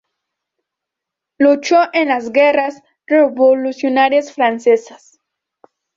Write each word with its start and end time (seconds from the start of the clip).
Luchó 1.37 1.79
en 1.93 2.07
las 2.07 2.31
Guerras 2.31 2.81
Revolucionarias 3.05 4.33
Francesas. 4.33 5.19